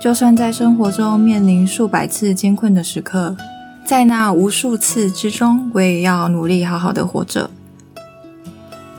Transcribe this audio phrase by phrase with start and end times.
[0.00, 3.36] 就算在生活中面临数百次艰困的时刻，
[3.84, 7.50] 在那无数次之中，我也要努力好好的活着。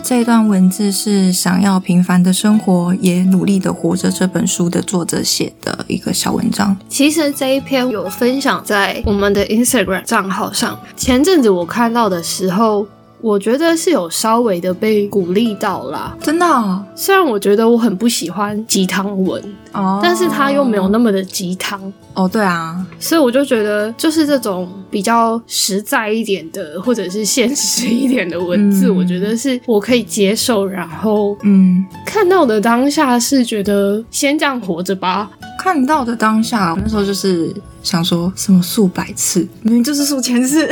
[0.09, 4.09] 这段文字是想要平凡的生活，也努力的活着。
[4.09, 6.77] 这本书的作者写的一个小文章。
[6.89, 10.79] 其实这一篇有分享在我们的 Instagram 账号上。
[10.97, 12.87] 前阵子我看到的时候。
[13.21, 16.47] 我觉得是有稍微的被鼓励到啦，真的。
[16.95, 19.43] 虽然我觉得我很不喜欢鸡汤文
[19.73, 22.29] 哦，但是它又没有那么的鸡汤哦。
[22.29, 30.67] 对啊，所以我就觉得就是这种比较实在一点的，或者是现实一点的文字，我觉得是我可以接受。
[30.67, 35.31] 然后，嗯，看到的当下是觉得先这样活着吧。
[35.59, 40.69] 看到的当下，那时候就是想说什么数百次，明明就是数千次。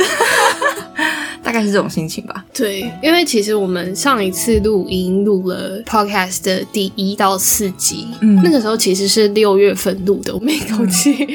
[1.45, 2.43] 大概是这种心情吧。
[2.51, 11.27] 对，因为其实我们上一次录音录了 podcast 的第一到四集，嗯，那个时候其实是六月份录的，我们一口气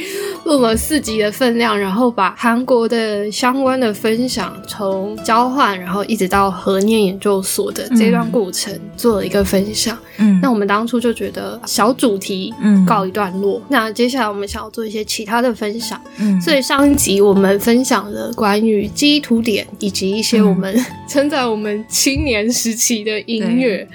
[0.45, 9.97] 录了四集的分量，然后把韩国的相关的分享，从交换，然后一直到核念研究所的这段过程做了一个分享。
[10.19, 15.99] 嗯，那我们当初就觉得小主题嗯告一段落，那接下来我们想要做一些其他的分享。
[16.19, 20.11] 嗯，所以上一集我们分享了关于记忆图点以及。
[20.11, 20.77] 一些我们
[21.09, 23.89] 称在我们青年时期的音乐，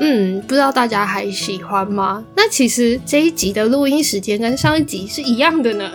[0.00, 2.22] 嗯，不知道大家还喜欢吗？
[2.34, 5.90] 那其实这一集的录音时间跟上一集是一样的呢，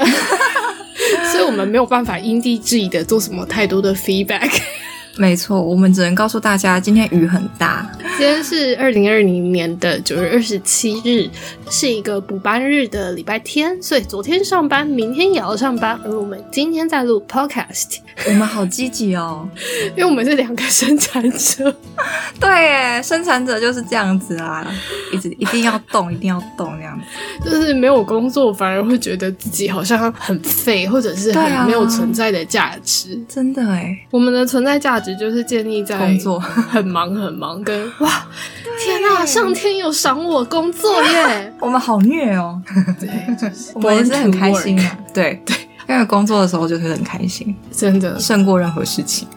[1.32, 4.52] 所以我们没有办法因地制宜的做什么太多的 feedback。
[5.18, 7.92] 没错，我们只能告诉大家，今天雨很大。
[8.18, 11.30] 今天是二零二零年的九月二十七日，
[11.70, 16.00] 是一个补班日的礼拜天，所以昨天上班，明天也要上班。
[16.04, 19.48] 而我们今天在录 podcast，我们好积极哦，
[19.96, 21.76] 因为我们是两个生产者。
[22.40, 24.66] 对耶，生产者就是这样子啊，
[25.14, 27.48] 一直一定要动，一定要动这样子。
[27.48, 33.24] 就是没有工作，反而会觉得自己好像很废，或者是很没有存在的价值。
[33.30, 37.88] 真的哎，我们的存在价值就是建立在工作很忙很忙跟。
[38.08, 38.28] 哇！
[38.80, 41.54] 天哪，上天有赏我工作耶！
[41.60, 42.62] 我们好虐哦。
[43.00, 43.10] 对，
[43.76, 44.98] 我们是很开心啊。
[45.14, 45.56] 对 对，
[45.90, 49.28] 因为工作的时候就是很开心，真的胜过任何事情。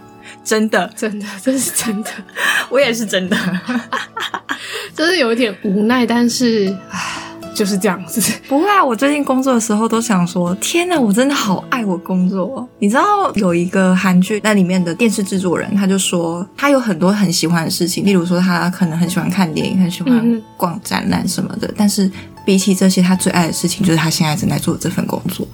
[0.45, 2.11] 真的，真的，这是真的。
[2.69, 3.37] 我也是真的，
[4.95, 7.27] 就是有一点无奈，但是唉。
[7.55, 8.83] 就是这样子，不会啊！
[8.83, 12.67] 我最近工作的时候都想说，天哪，我真的好爱我工作。
[12.79, 13.03] 你知道
[13.35, 21.73] 有一个韩剧那里面的电视制作人，他就说他有很多很喜欢的事情，例如说他可能很喜欢看电影，很喜欢逛展览什么的。
[21.77, 22.11] 但是
[22.45, 25.47] 比起这些，他最爱的事情就是他现在正在做的这份工作。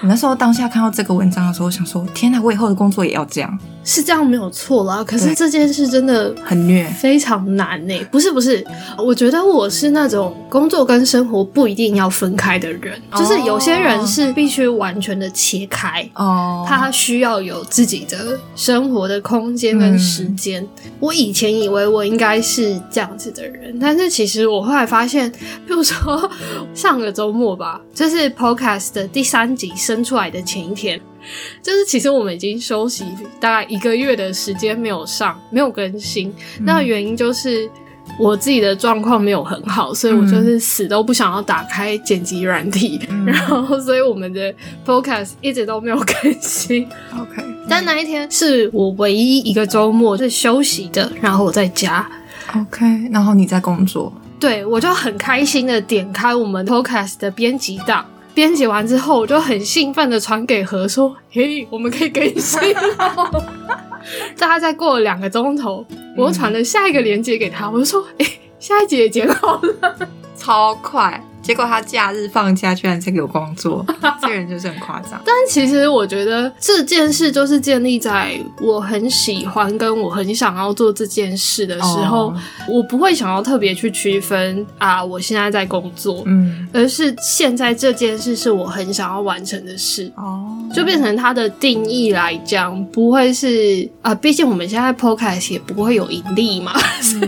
[0.00, 3.58] 我那时候当下看到这个文章的时候，想说，天哪，我以后的工作也要这样。
[3.84, 7.94] 是这样没有错啦，可是这件事真的很虐，非常难呢。
[8.10, 8.64] 不是不是，
[8.96, 20.66] 我觉得我是那种工作跟生活不一定要分开的人，就是有些人是必须完全的切开哦，他需要有自己的生活的空间跟时间。
[21.00, 25.30] 我以前以为我应该是这样子的人，但是其实我后来发现，
[25.66, 26.30] 比如说
[26.74, 31.00] 上个周末吧，就是 Podcast 的第三集生出来的前一天。
[31.62, 33.04] 就是其实我们已经休息
[33.40, 37.70] 大概一个月的时间没有上没有更新，那原因就是
[38.18, 46.86] 我自己的状况没有很好，所以我就是死都不想要打开剪辑软体，然后所以我们的 pocast 一直都没有更新。
[47.18, 52.06] OK，但那一天是我唯一一个周末是休息的，然后我在家。
[52.54, 58.04] OK，然后你在工作，对我就很开心的点开我们 pocast 的编辑档。
[58.34, 63.44] 编辑完之后，我就很兴奋的传给何说：“嘿，我们可以更新了。
[64.36, 68.26] ”大概再过了两个钟头，我传了下一个链接给他，我就说：“哎，
[68.58, 69.96] 下一集也剪好了，
[70.42, 73.84] 超快。”结果他假日放假居然在给我工作，
[74.22, 75.20] 这个人就是很夸张。
[75.26, 82.32] 但其实我觉得这件事就是建立在我很喜欢跟我很想要做这件事的时候，
[82.68, 96.72] 我不会想要特别去区分啊，我现在在工作，嗯，而是现在这件事是我很想要完成的事，哦，就变成它的定义来讲，不会是啊，毕竟我们现在 podcast 也不会有盈利嘛，
[97.02, 97.18] 所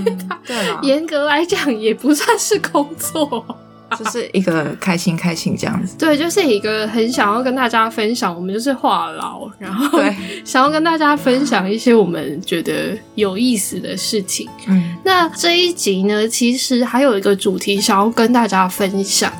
[0.82, 3.44] 严格来讲也不算是工作。
[3.96, 10.00] 就是 一个开心开心这样子，对，就是一个很想要跟大家分享，我们就是话痨，然后
[10.44, 14.48] 想要跟大家分享一些我们觉得有意思的事情。
[14.66, 19.32] 嗯，那这一集呢，其实还有一个主题想要跟大家分享。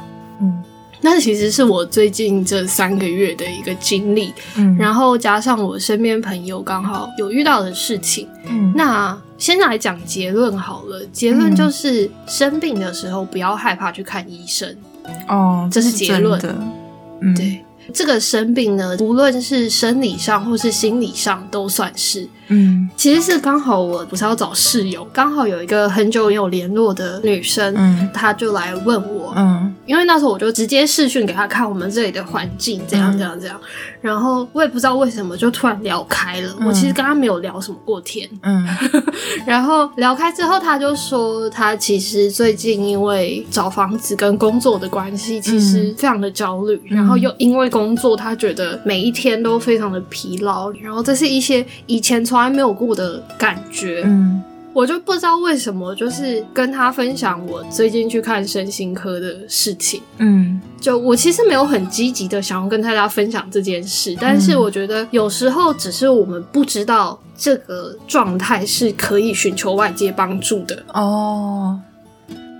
[1.05, 11.05] 嗯，那其实是我最近这三个月的一个经历，嗯，然后加上我身边朋友刚好有遇到的事情，嗯，那先来讲结论好了。
[11.12, 14.75] 结论就是生病的时候不要害怕去看医生，
[15.29, 16.41] 哦，这是结论
[17.21, 17.61] 嗯，对。
[17.93, 22.27] 这个生病呢，无论是生理上或是心理上，都算是。
[22.49, 33.58] 嗯，其实是刚好我不是要找室友，刚好有一个很久有联络的女生，嗯，她就来问我，嗯，因为那时候我就直接视讯给她看我们这里的环境，这样这样这样，
[34.00, 38.67] 然后我也不知道为什么就突然聊开了，我其实跟她没有聊什么过天，嗯，
[39.47, 52.25] 然后聊开之后，她就说她其实最近因为找房子跟工作的关系，其实非常的焦虑，然后又因为工作，她觉得每一天都非常的疲劳，然后这是一些以前。
[52.25, 54.43] 从来没有过的感觉，嗯，
[54.73, 70.83] 我就不知道为什么，就是跟他分享我最近去看身心科的事情，嗯，就我其实没有很积极的想要跟大家分享这件事，但是我觉得有时候只是我们不知道这个状态是可以寻求外界帮助的。
[70.93, 71.79] 哦，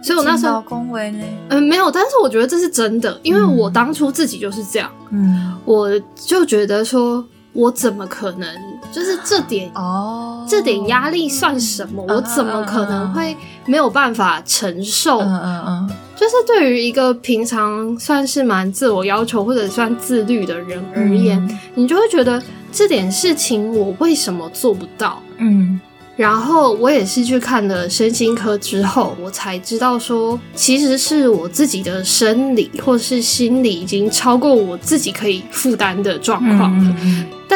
[0.03, 7.25] 所以我那时候恭维呢，嗯，没有，但是我觉得这是真的，因为我当初自己就是这样，嗯，我就觉得说。
[7.55, 8.49] 我怎么可能？
[8.94, 12.05] 就是这点哦，这点压力算什么？
[12.08, 13.37] 我怎么可能会
[13.67, 15.19] 没有办法承受？
[15.19, 25.20] 嗯嗯嗯，就是对于一个平常算是蛮自我要求或者算自律的人而言，你就会觉得这点事情我为什么做不到？
[25.38, 25.81] 嗯。
[26.17, 36.97] 然后我也是去看了身心科之后，我才知道说，其实是我自己的生理或是心理已经超过我自己可以负担的状况了。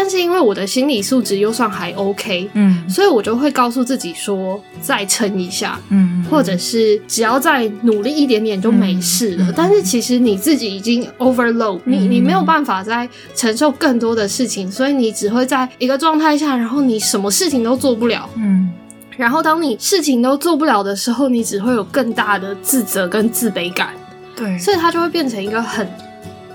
[0.01, 9.53] 但是因为我的心理素质又算还 OK，嗯，所以我就会告诉自己说，再撑一下，嗯，或者是只要再努力一点点就没事了。
[9.57, 18.71] 但是其实你自己已经 overload，你你没有办法再承受更多的事情，所以你只会在一个状态下，然后你什么事情都做不了，嗯，
[19.17, 23.89] 然后当你事情都做不了的时候，你只会有更大的自责跟自卑感，
[24.37, 25.85] 对，所以它就会变成一个很。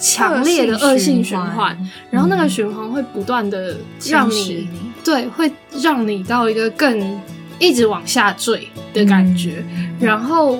[0.03, 1.77] 强烈的恶性循环，
[2.11, 4.67] 然后那个循环会不断的让你，
[5.01, 5.49] 对，会
[5.81, 7.21] 让你到一个更
[7.57, 9.63] 一直往下坠的感觉。
[10.01, 10.59] 然后，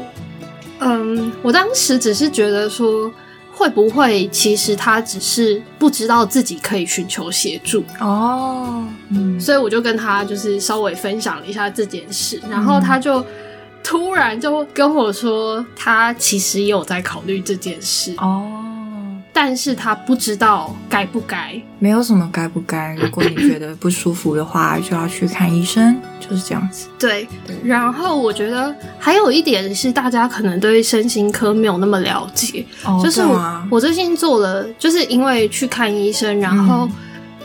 [0.80, 3.12] 嗯，我当时只是觉得说，
[3.52, 7.84] 会不会其实他只是不知道自己可以寻求协助。
[8.00, 13.26] 哦，嗯，所以我就跟他就是稍微分享了一下这件事，然后他就
[13.84, 18.14] 突然就跟我说，他其实也有在考虑这件事。
[18.20, 18.63] 哦。
[19.36, 22.96] 但是他不知道该不该，没有什么该不该。
[22.96, 26.88] 如果你觉得不舒服的话，就要去看医生，就是这样子。
[27.00, 27.28] 对，
[27.64, 32.64] 然后我觉得还有一点是，大家可能对身心科没有那么了解，
[33.04, 36.88] 就是我我最近做了，就是因为去看医生，然后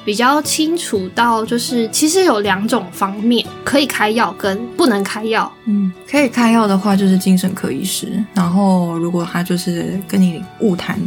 [0.05, 5.51] 比较清楚到，就是其实有两种方面可以开药跟不能开药。
[5.65, 11.01] 嗯，可以开药的话就是精神科医师，然后如果他就是跟你误谈。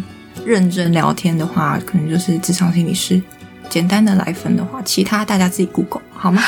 [0.45, 3.21] 认真聊天的话，可能就是智商心理师。
[3.69, 6.41] 简单的来分的话，其他大家自己 Google 好吗？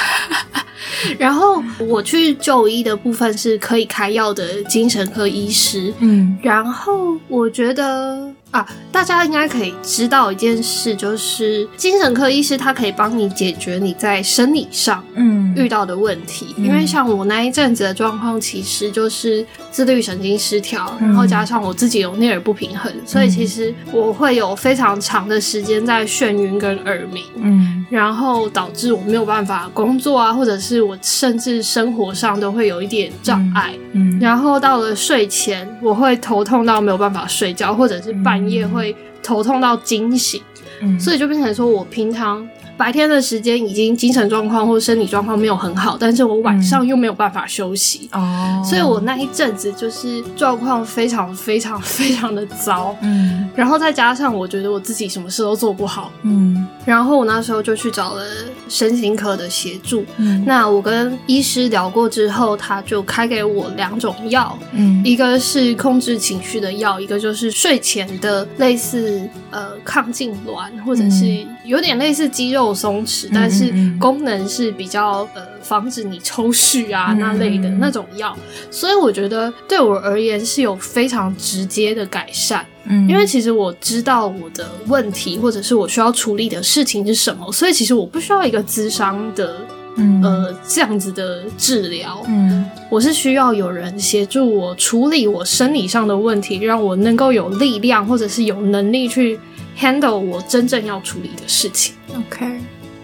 [1.18, 5.94] 然后我去就医的部分是可以开药的精神科医师。
[6.00, 8.32] 嗯，然后我觉得。
[8.54, 15.42] 啊，大家应该可以知道一件事，就是精神科医师他可以帮你解决你在生理上嗯。
[15.56, 16.56] 遇到的问题。
[16.58, 38.43] 因为像我那一阵子的状况，其实就是自律神经失调，然后加上我自己有内耳不平衡，所以其实我会有非常长的时间在眩晕跟耳鸣，嗯，然后导致我没有办法工作啊，或者是我甚至生活上都会有一点障碍，嗯，然后到了睡前，我会头痛到没有办法睡觉，或者是半。
[38.50, 40.42] 也会头痛到惊醒，
[41.00, 42.48] 所以就变成说我平常。
[42.76, 58.26] 白天的时间已经精神状况或身体状况没有很好，但是我晚上又没有办法休息，哦，所以我那一阵子就是状况非常非常非常的糟，嗯，然后再加上我觉得我自己什么事都做不好，嗯，然后我那时候就去找了
[58.68, 69.22] 身心科的协助，嗯，那我跟医师聊过之后，他就开给我两种药，嗯，一个是控制情绪的药，一个就是睡前的类似
[69.52, 72.64] 呃抗痉挛或者是有点类似肌肉。
[72.64, 78.34] 够松弛，但是功能是比较呃防止你抽搐啊那类的那种药，
[78.72, 82.66] 所以我觉得对我而言是有非常直接的改善。
[82.86, 89.56] 嗯，因为其实我知道我的问题或者是我需要处理的事情是什么，所以其实我不需要一个咨商的
[89.96, 92.22] 嗯呃这样子的治疗。
[92.28, 99.40] 嗯，我是需要有人协助我处理我生理上的问题，让我能够有力量或者是有能力去
[99.80, 101.96] handle 我真正要处理的事情。
[102.14, 102.46] OK，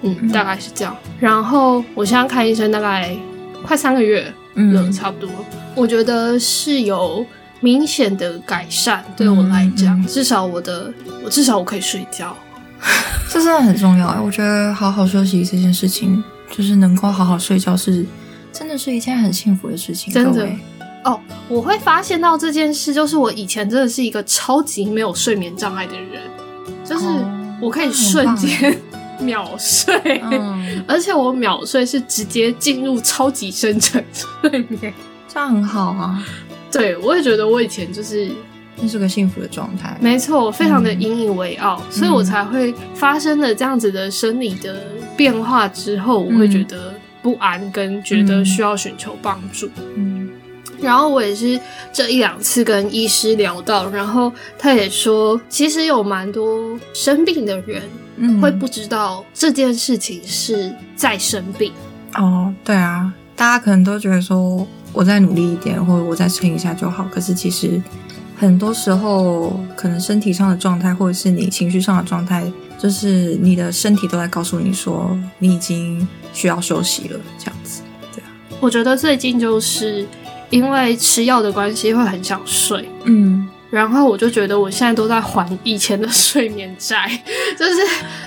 [0.01, 0.93] 嗯，大概是这样。
[1.21, 3.15] 然后我现在看医生大概
[3.63, 5.29] 快三个月了，差不多。
[5.73, 7.25] 我觉得是有。
[7.61, 12.35] 明显的改善对我来讲，至少我的我至少我可以睡觉，
[13.29, 14.19] 这真的很重要哎！
[14.19, 18.05] 我觉得好好休息这件事情，就是能够好好睡觉，是
[18.51, 20.13] 真的是一件很幸福的事情。
[20.13, 20.47] 真的
[21.03, 26.21] 哦，我会发现到这件事，就是我以前真的是一个超级没有睡眠障碍的人，
[26.83, 27.05] 就是
[27.61, 28.77] 我可以瞬间
[29.19, 30.21] 秒睡，
[30.87, 34.93] 而且我秒睡是直接进入超级深层睡眠，
[35.27, 36.23] 这样很好啊。
[36.71, 38.29] 对，我也觉得我以前就是
[38.81, 44.83] 那是个幸福的状态，没错，非常的引以为傲，所以我才会发生了这样子的生理的
[45.17, 49.69] 变化之后，我会觉得不安，跟觉得需要寻求帮助。
[49.95, 50.29] 嗯，
[50.79, 51.59] 然后我也是
[51.91, 57.81] 这一两次跟医师聊到，然后他也说，其实有蛮多生病的人
[58.39, 61.73] 会不知道这件事情是在生病。
[62.15, 64.65] 哦，对啊，大家可能都觉得说。
[64.99, 67.07] 我再努力一点，或者我再撑一下就好。
[67.09, 67.81] 可是其实
[68.35, 72.43] 很多时候，可能身体上的状态，或者是你情绪上的状态，
[72.77, 77.19] 就是你的身体都在告诉你说，你已经需要休息了。
[77.37, 77.81] 这样子，
[78.13, 78.27] 对啊。
[78.59, 80.05] 我觉得最近就是
[80.49, 82.89] 因为吃药的关系，会很想睡。
[83.05, 83.47] 嗯。
[83.69, 87.09] 然后我就觉得我现在都在还以前的睡眠债，
[87.57, 87.71] 就是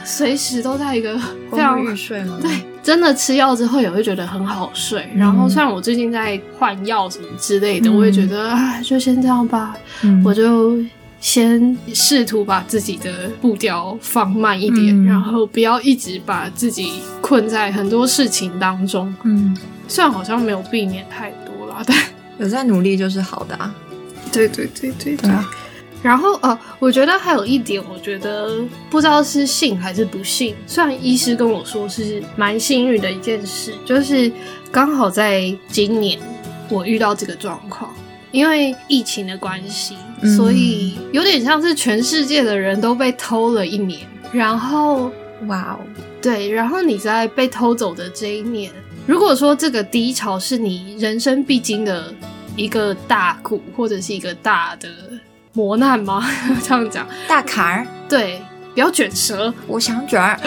[0.07, 1.19] 随时都在一个
[1.51, 2.39] 非常欲睡吗？
[2.41, 2.51] 对，
[2.83, 5.09] 真的吃药之后也会觉得很好睡。
[5.15, 9.77] 然后虽然我最近在换药什么之类的，我也觉得啊，就先这样吧。
[10.25, 10.77] 我就
[11.21, 19.15] 先试图把自己的步调放慢一点，然后不要一直把自己困在很多事情当中。
[19.23, 21.97] 嗯，虽然好像没有避免太多啦，但
[22.39, 23.73] 有在努力就是好的啊。
[24.33, 25.31] 对对对对对，
[26.03, 30.55] 然后呃，我觉得还有一点，我觉得不知道是幸还是不幸。
[30.67, 34.31] 虽然医师跟我说是蛮幸运的一件事，就是
[34.71, 36.19] 刚好在今年
[36.69, 37.95] 我遇到这个状况，
[38.33, 39.97] 因为疫情的关系，
[40.37, 44.01] 所以有点像是全世界的人都被偷了一年。
[44.33, 45.11] 然后，
[45.47, 45.79] 哇哦，
[46.21, 48.73] 对，然后你在被偷走的这一年，
[49.07, 52.13] 如果说这个低潮是你人生必经的。
[52.55, 54.87] 一个大苦或者是一个大的
[55.53, 56.25] 磨难吗？
[56.63, 58.41] 这样讲，大坎儿，对，
[58.75, 60.39] 不要卷舌，我想卷儿。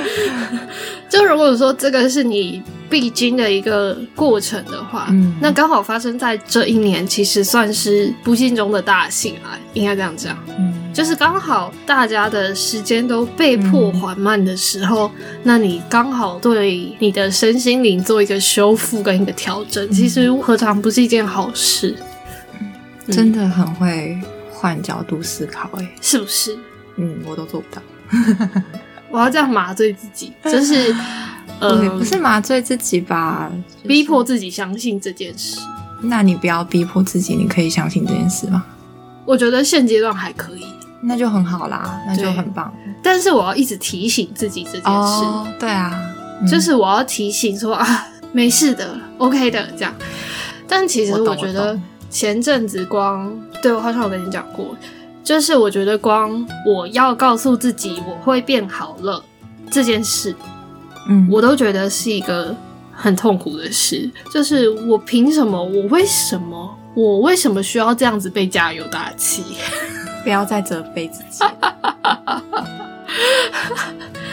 [1.09, 10.74] 就如果说这个是你必经的一个过程的话，嗯，那刚好发生在这一年，其实算是不幸中的大幸啊，应该这样讲，嗯。
[10.95, 15.12] 就是刚好大家的时间都被迫缓慢的时候，
[15.43, 21.93] 那你刚好对你的身心灵做一个修复跟一个调整，其实何尝不是一件好事？
[23.12, 24.17] 真的很会
[24.65, 26.57] 换角度思考，哎，是不是？
[26.95, 27.79] 嗯，我都做不到。
[29.12, 30.91] 我要这样麻醉自己，就是
[31.62, 33.51] 呃，不是麻醉自己吧？
[33.88, 35.60] 逼迫自己相信这件事。
[36.01, 38.65] 那你不要逼迫自己，你可以相信这件事吗？
[39.24, 40.65] 我觉得现阶段还可以。
[41.03, 42.74] 那就很好啦，那就很棒。
[43.03, 45.24] 但是我要一直提醒自己这件事。
[45.60, 45.93] 对啊，
[46.50, 49.93] 就是我要提醒说啊，没事的，OK 的这样。
[50.67, 51.79] 但其实我觉得
[52.15, 53.29] 前阵子光，
[53.62, 54.74] 对我好像有跟你讲过，
[55.22, 59.22] 就是我觉得光我要告诉自己我会变好了
[59.69, 60.34] 这件事，
[61.10, 62.55] 嗯，我都觉得是一个
[62.93, 64.10] 很痛苦的事。
[64.31, 65.62] 就是我凭什么？
[65.62, 66.74] 我为什么？
[66.93, 69.43] 我为什么需要这样子被加油打气？
[70.24, 71.43] 不要再责备自己。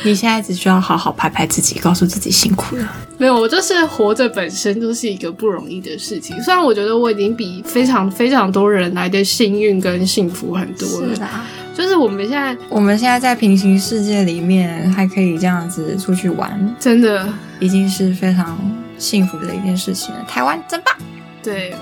[0.05, 2.89] 你现在只需要好好拍拍自己，告诉自己辛苦了。
[3.19, 6.41] 没有，我就是活着本身就是一个不容易的事情。
[6.43, 11.31] 虽然我觉得我已经比非常非常多人来的幸运跟幸福很多了。
[11.75, 17.27] 就是我们现在，我们现在在平行世界里面还可以这样子出去玩，真的
[17.61, 18.59] 已经是非常
[18.99, 20.23] 幸福的一件事情了。
[20.29, 20.95] 台湾真棒，
[21.43, 21.75] 对。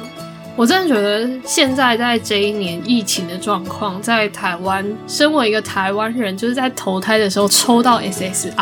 [0.57, 8.53] 我真的觉得现在在这一年疫情的状况，在台湾，身为一个台湾人，就是在投胎的时候抽到 SSR，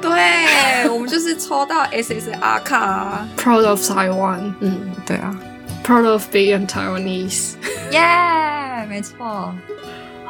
[0.00, 5.38] 对我们就是抽到 SSR 卡， Proud of Taiwan，嗯，对啊
[5.84, 7.52] ，Proud of being Taiwanese，
[7.92, 9.54] 耶，没错。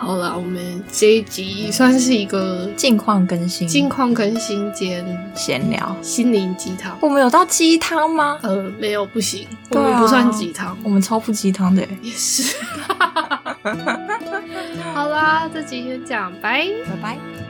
[0.05, 5.03] 好了，我们这一集算是一个近况更新，近况更新兼
[5.35, 6.95] 闲聊，心灵鸡汤。
[7.01, 8.39] 我们有到鸡汤吗？
[8.43, 11.83] 呃，没有，不行，我们不算鸡汤，我们超不鸡汤的。
[12.03, 12.55] 也是。
[14.93, 17.44] 好啦，这集先讲，拜拜拜。